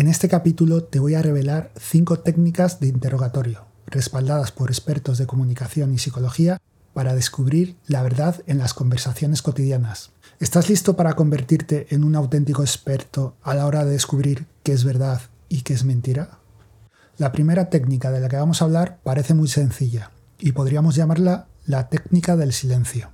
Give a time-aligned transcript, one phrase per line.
[0.00, 5.26] En este capítulo te voy a revelar cinco técnicas de interrogatorio, respaldadas por expertos de
[5.26, 6.58] comunicación y psicología,
[6.94, 10.12] para descubrir la verdad en las conversaciones cotidianas.
[10.38, 14.84] ¿Estás listo para convertirte en un auténtico experto a la hora de descubrir qué es
[14.84, 16.38] verdad y qué es mentira?
[17.18, 21.48] La primera técnica de la que vamos a hablar parece muy sencilla y podríamos llamarla
[21.66, 23.10] la técnica del silencio.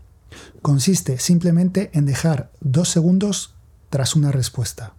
[0.62, 3.56] Consiste simplemente en dejar dos segundos
[3.90, 4.94] tras una respuesta.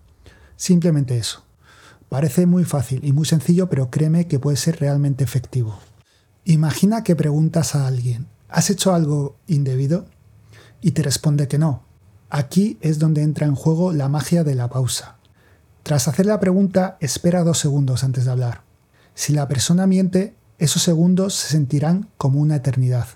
[0.57, 1.46] Simplemente eso.
[2.09, 5.77] Parece muy fácil y muy sencillo, pero créeme que puede ser realmente efectivo.
[6.45, 10.05] Imagina que preguntas a alguien, ¿has hecho algo indebido?
[10.81, 11.83] Y te responde que no.
[12.29, 15.17] Aquí es donde entra en juego la magia de la pausa.
[15.83, 18.63] Tras hacer la pregunta, espera dos segundos antes de hablar.
[19.13, 23.07] Si la persona miente, esos segundos se sentirán como una eternidad.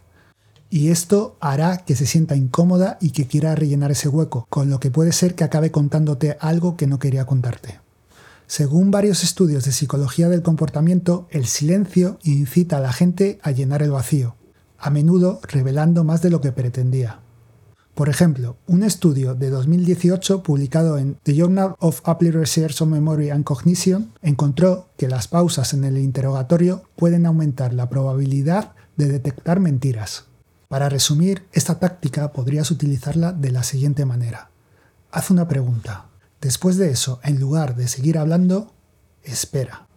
[0.69, 4.79] Y esto hará que se sienta incómoda y que quiera rellenar ese hueco, con lo
[4.79, 7.80] que puede ser que acabe contándote algo que no quería contarte.
[8.51, 13.81] Según varios estudios de psicología del comportamiento, el silencio incita a la gente a llenar
[13.81, 14.35] el vacío,
[14.77, 17.21] a menudo revelando más de lo que pretendía.
[17.95, 23.29] Por ejemplo, un estudio de 2018 publicado en The Journal of Applied Research on Memory
[23.29, 29.61] and Cognition encontró que las pausas en el interrogatorio pueden aumentar la probabilidad de detectar
[29.61, 30.25] mentiras.
[30.67, 34.51] Para resumir, esta táctica podrías utilizarla de la siguiente manera.
[35.09, 36.10] Haz una pregunta.
[36.41, 38.73] Después de eso, en lugar de seguir hablando,
[39.23, 39.87] espera.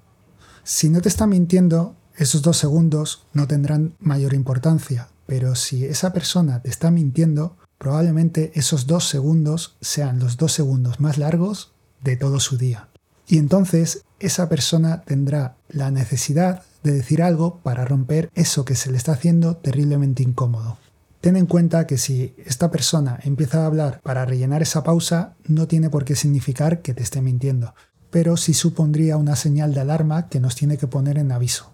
[0.62, 6.12] Si no te está mintiendo, esos dos segundos no tendrán mayor importancia, pero si esa
[6.12, 11.72] persona te está mintiendo, probablemente esos dos segundos sean los dos segundos más largos
[12.02, 12.88] de todo su día.
[13.26, 18.90] Y entonces esa persona tendrá la necesidad de decir algo para romper eso que se
[18.90, 20.78] le está haciendo terriblemente incómodo.
[21.24, 25.66] Ten en cuenta que si esta persona empieza a hablar para rellenar esa pausa, no
[25.66, 27.74] tiene por qué significar que te esté mintiendo,
[28.10, 31.72] pero sí supondría una señal de alarma que nos tiene que poner en aviso.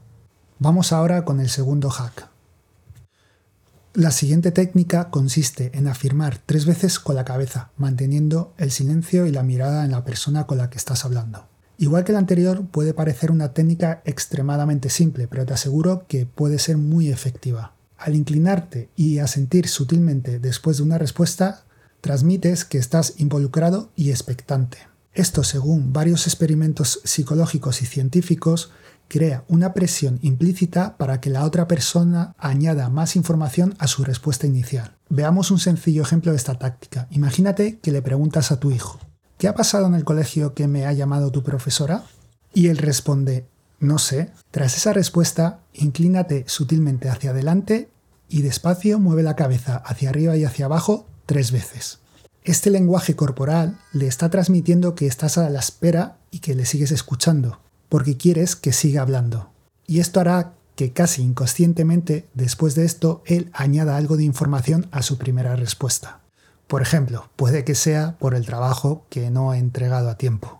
[0.61, 2.28] Vamos ahora con el segundo hack.
[3.93, 9.33] La siguiente técnica consiste en afirmar tres veces con la cabeza, manteniendo el silencio y
[9.33, 11.49] la mirada en la persona con la que estás hablando.
[11.77, 16.60] Igual que la anterior, puede parecer una técnica extremadamente simple, pero te aseguro que puede
[16.60, 17.75] ser muy efectiva.
[18.00, 21.66] Al inclinarte y asentir sutilmente después de una respuesta,
[22.00, 24.78] transmites que estás involucrado y expectante.
[25.12, 28.71] Esto, según varios experimentos psicológicos y científicos,
[29.09, 34.47] crea una presión implícita para que la otra persona añada más información a su respuesta
[34.47, 34.97] inicial.
[35.10, 37.06] Veamos un sencillo ejemplo de esta táctica.
[37.10, 38.99] Imagínate que le preguntas a tu hijo,
[39.37, 42.05] ¿qué ha pasado en el colegio que me ha llamado tu profesora?
[42.55, 43.50] Y él responde,
[43.80, 44.30] no sé.
[44.50, 47.91] Tras esa respuesta, inclínate sutilmente hacia adelante
[48.28, 51.98] y despacio mueve la cabeza hacia arriba y hacia abajo tres veces.
[52.44, 56.92] Este lenguaje corporal le está transmitiendo que estás a la espera y que le sigues
[56.92, 59.50] escuchando, porque quieres que siga hablando.
[59.86, 65.02] Y esto hará que casi inconscientemente, después de esto, él añada algo de información a
[65.02, 66.20] su primera respuesta.
[66.66, 70.59] Por ejemplo, puede que sea por el trabajo que no ha entregado a tiempo.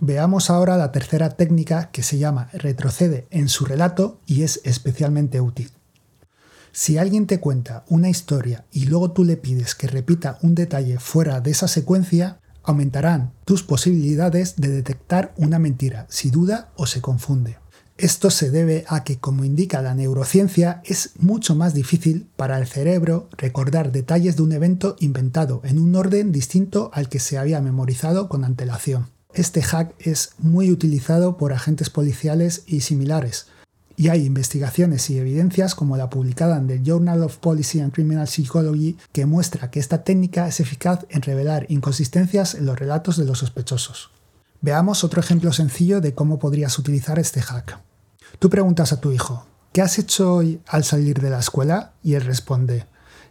[0.00, 5.40] Veamos ahora la tercera técnica que se llama retrocede en su relato y es especialmente
[5.40, 5.70] útil.
[6.70, 11.00] Si alguien te cuenta una historia y luego tú le pides que repita un detalle
[11.00, 17.00] fuera de esa secuencia, aumentarán tus posibilidades de detectar una mentira si duda o se
[17.00, 17.58] confunde.
[17.96, 22.68] Esto se debe a que, como indica la neurociencia, es mucho más difícil para el
[22.68, 27.60] cerebro recordar detalles de un evento inventado en un orden distinto al que se había
[27.60, 29.17] memorizado con antelación.
[29.38, 33.46] Este hack es muy utilizado por agentes policiales y similares,
[33.94, 38.26] y hay investigaciones y evidencias como la publicada en The Journal of Policy and Criminal
[38.26, 43.26] Psychology que muestra que esta técnica es eficaz en revelar inconsistencias en los relatos de
[43.26, 44.10] los sospechosos.
[44.60, 47.78] Veamos otro ejemplo sencillo de cómo podrías utilizar este hack.
[48.40, 51.92] Tú preguntas a tu hijo, ¿qué has hecho hoy al salir de la escuela?
[52.02, 52.86] Y él responde,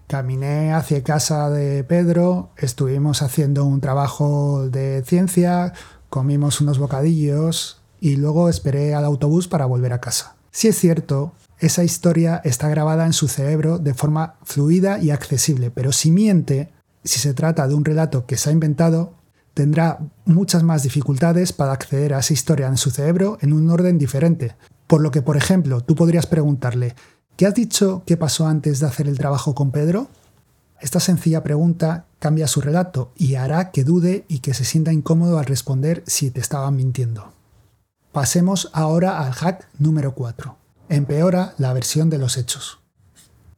[0.07, 5.73] Caminé hacia casa de Pedro, estuvimos haciendo un trabajo de ciencia,
[6.09, 10.35] comimos unos bocadillos y luego esperé al autobús para volver a casa.
[10.52, 15.72] Si es cierto, esa historia está grabada en su cerebro de forma fluida y accesible,
[15.72, 16.70] pero si miente,
[17.03, 19.14] si se trata de un relato que se ha inventado,
[19.53, 23.97] tendrá muchas más dificultades para acceder a esa historia en su cerebro en un orden
[23.97, 24.55] diferente.
[24.85, 26.96] Por lo que, por ejemplo, tú podrías preguntarle,
[27.37, 30.08] ¿Qué has dicho que pasó antes de hacer el trabajo con Pedro?
[30.79, 35.40] Esta sencilla pregunta cambia su relato y hará que dude y que se sienta incómodo
[35.40, 37.34] al responder si te estaban mintiendo.
[38.12, 40.56] Pasemos ahora al hack número 4.
[40.90, 42.79] Empeora la versión de los hechos.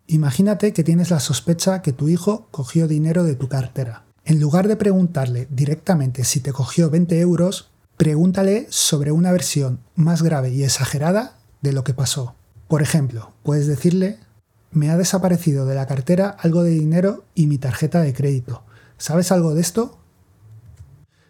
[0.07, 4.06] Imagínate que tienes la sospecha que tu hijo cogió dinero de tu cartera.
[4.25, 7.69] En lugar de preguntarle directamente si te cogió 20 euros,
[8.00, 12.33] Pregúntale sobre una versión más grave y exagerada de lo que pasó.
[12.69, 14.19] Por ejemplo, puedes decirle,
[14.71, 18.63] me ha desaparecido de la cartera algo de dinero y mi tarjeta de crédito.
[18.98, 19.98] ¿Sabes algo de esto?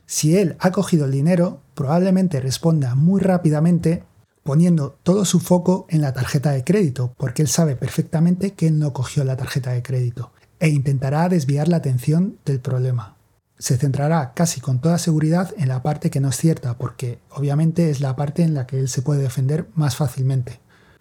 [0.05, 4.03] Si él ha cogido el dinero, probablemente responda muy rápidamente
[4.43, 8.79] poniendo todo su foco en la tarjeta de crédito, porque él sabe perfectamente que él
[8.79, 13.15] no cogió la tarjeta de crédito, e intentará desviar la atención del problema.
[13.59, 17.91] Se centrará casi con toda seguridad en la parte que no es cierta, porque obviamente
[17.91, 20.59] es la parte en la que él se puede defender más fácilmente.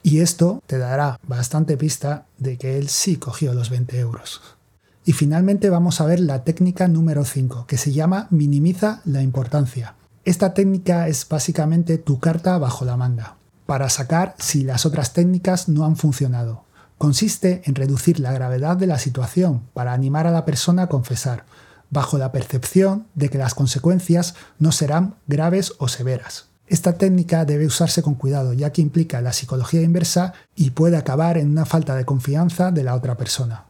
[0.09, 4.41] Y esto te dará bastante pista de que él sí cogió los 20 euros.
[5.05, 9.97] Y finalmente vamos a ver la técnica número 5, que se llama minimiza la importancia.
[10.25, 15.69] Esta técnica es básicamente tu carta bajo la manga, para sacar si las otras técnicas
[15.69, 16.65] no han funcionado.
[16.97, 21.45] Consiste en reducir la gravedad de la situación para animar a la persona a confesar,
[21.91, 26.48] bajo la percepción de que las consecuencias no serán graves o severas.
[26.69, 31.39] Esta técnica debe usarse con cuidado ya que implica la psicología inversa y puede acabar
[31.39, 33.65] en una falta de confianza de la otra persona.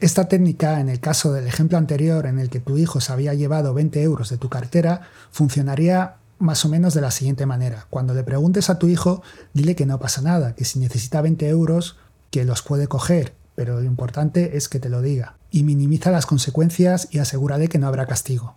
[0.00, 3.34] Esta técnica, en el caso del ejemplo anterior en el que tu hijo se había
[3.34, 7.86] llevado 20 euros de tu cartera, funcionaría más o menos de la siguiente manera.
[7.88, 9.22] Cuando le preguntes a tu hijo,
[9.52, 11.96] dile que no pasa nada, que si necesita 20 euros,
[12.32, 15.36] que los puede coger, pero lo importante es que te lo diga.
[15.52, 18.56] Y minimiza las consecuencias y asegúrale que no habrá castigo.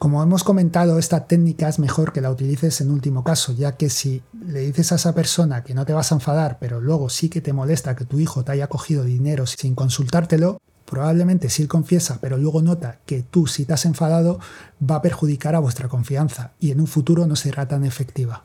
[0.00, 3.90] Como hemos comentado, esta técnica es mejor que la utilices en último caso, ya que
[3.90, 7.28] si le dices a esa persona que no te vas a enfadar, pero luego sí
[7.28, 11.68] que te molesta que tu hijo te haya cogido dinero sin consultártelo, probablemente si él
[11.68, 14.40] confiesa, pero luego nota que tú si te has enfadado,
[14.82, 18.44] va a perjudicar a vuestra confianza y en un futuro no será tan efectiva.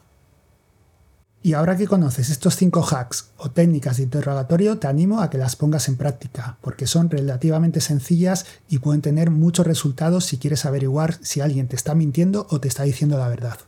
[1.45, 5.37] Y ahora que conoces estos 5 hacks o técnicas de interrogatorio, te animo a que
[5.37, 10.65] las pongas en práctica, porque son relativamente sencillas y pueden tener muchos resultados si quieres
[10.65, 13.59] averiguar si alguien te está mintiendo o te está diciendo la verdad.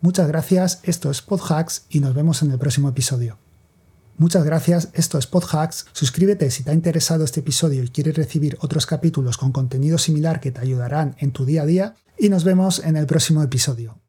[0.00, 3.36] Muchas gracias, esto es PodHacks y nos vemos en el próximo episodio.
[4.16, 5.84] Muchas gracias, esto es PodHacks.
[5.92, 10.40] Suscríbete si te ha interesado este episodio y quieres recibir otros capítulos con contenido similar
[10.40, 14.00] que te ayudarán en tu día a día y nos vemos en el próximo episodio.